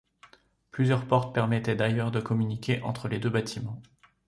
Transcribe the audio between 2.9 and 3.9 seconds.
les deux bâtiments.